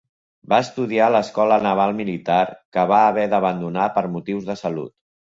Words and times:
Va 0.51 0.57
estudiar 0.63 1.01
a 1.07 1.11
l'Escola 1.15 1.57
Naval 1.65 1.91
Militar, 1.99 2.37
que 2.77 2.85
va 2.91 3.01
haver 3.09 3.25
d'abandonar 3.35 3.85
per 3.99 4.03
motius 4.15 4.49
de 4.49 4.57
salut. 4.63 4.91